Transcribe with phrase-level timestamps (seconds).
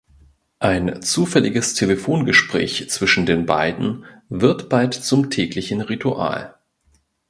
[0.57, 6.55] Ein zufälliges Telefongespräch zwischen den beiden wird bald zum täglichen Ritual.